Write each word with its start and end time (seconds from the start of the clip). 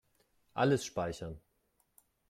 Alles 0.55 0.83
speichern. 0.83 1.39